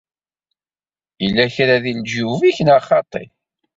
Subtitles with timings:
[1.23, 3.25] Yella kra deg leǧyub-ik, neɣ xaṭi?